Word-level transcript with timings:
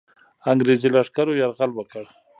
انګرېزي 0.51 0.89
لښکرو 0.93 1.33
یرغل 1.41 1.71
وکړ. 1.75 2.03